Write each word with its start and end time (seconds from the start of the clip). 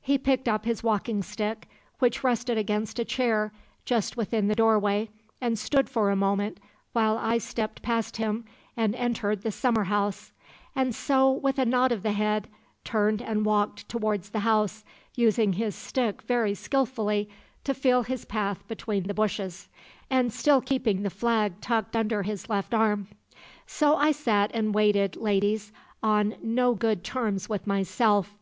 "He 0.00 0.16
picked 0.16 0.48
up 0.48 0.64
his 0.64 0.82
walking 0.82 1.22
stick, 1.22 1.68
which 1.98 2.24
rested 2.24 2.56
against 2.56 2.98
a 2.98 3.04
chair, 3.04 3.52
just 3.84 4.16
within 4.16 4.48
the 4.48 4.54
doorway, 4.54 5.10
and 5.38 5.58
stood 5.58 5.90
for 5.90 6.08
a 6.08 6.16
moment 6.16 6.56
while 6.94 7.18
I 7.18 7.36
stepped 7.36 7.82
past 7.82 8.16
him 8.16 8.46
and 8.74 8.94
entered 8.94 9.42
the 9.42 9.52
summer 9.52 9.84
house; 9.84 10.32
and 10.74 10.94
so, 10.94 11.30
with 11.30 11.58
a 11.58 11.66
nod 11.66 11.92
of 11.92 12.02
the 12.02 12.12
head, 12.12 12.48
turned 12.84 13.20
and 13.20 13.44
walked 13.44 13.86
towards 13.86 14.30
the 14.30 14.38
house, 14.38 14.82
using 15.14 15.52
his 15.52 15.74
stick 15.74 16.22
very 16.22 16.54
skilfully 16.54 17.28
to 17.64 17.74
feel 17.74 18.02
his 18.02 18.24
path 18.24 18.66
between 18.68 19.02
the 19.02 19.12
bushes, 19.12 19.68
and 20.08 20.32
still 20.32 20.62
keeping 20.62 21.02
the 21.02 21.10
flag 21.10 21.60
tucked 21.60 21.94
under 21.94 22.22
his 22.22 22.48
left 22.48 22.72
arm. 22.72 23.08
"So 23.66 23.94
I 23.96 24.12
sat 24.12 24.50
and 24.54 24.74
waited, 24.74 25.16
ladies, 25.16 25.70
on 26.02 26.36
no 26.42 26.72
good 26.74 27.04
terms 27.04 27.50
with 27.50 27.66
myself. 27.66 28.32